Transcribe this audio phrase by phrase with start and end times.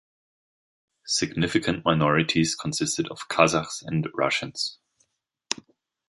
[1.05, 4.79] Significant minorities consisted of Kazakhs and Russians.